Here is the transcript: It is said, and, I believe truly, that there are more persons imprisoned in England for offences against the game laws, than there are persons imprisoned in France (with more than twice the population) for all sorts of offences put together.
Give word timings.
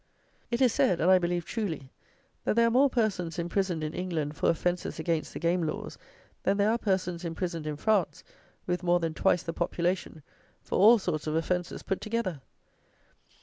It 0.49 0.61
is 0.63 0.73
said, 0.73 0.99
and, 0.99 1.11
I 1.11 1.19
believe 1.19 1.45
truly, 1.45 1.91
that 2.43 2.55
there 2.55 2.65
are 2.65 2.71
more 2.71 2.89
persons 2.89 3.37
imprisoned 3.37 3.83
in 3.83 3.93
England 3.93 4.35
for 4.35 4.49
offences 4.49 4.97
against 4.97 5.31
the 5.31 5.37
game 5.39 5.61
laws, 5.61 5.95
than 6.41 6.57
there 6.57 6.71
are 6.71 6.77
persons 6.79 7.23
imprisoned 7.23 7.67
in 7.67 7.75
France 7.75 8.23
(with 8.65 8.81
more 8.81 8.99
than 8.99 9.13
twice 9.13 9.43
the 9.43 9.53
population) 9.53 10.23
for 10.63 10.79
all 10.79 10.97
sorts 10.97 11.27
of 11.27 11.35
offences 11.35 11.83
put 11.83 12.01
together. 12.01 12.41